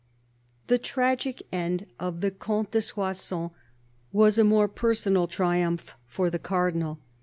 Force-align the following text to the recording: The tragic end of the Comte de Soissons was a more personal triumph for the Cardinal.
The 0.65 0.79
tragic 0.79 1.43
end 1.51 1.85
of 1.99 2.21
the 2.21 2.31
Comte 2.31 2.71
de 2.71 2.81
Soissons 2.81 3.51
was 4.11 4.39
a 4.39 4.43
more 4.43 4.67
personal 4.67 5.27
triumph 5.27 5.93
for 6.07 6.31
the 6.31 6.39
Cardinal. 6.39 6.97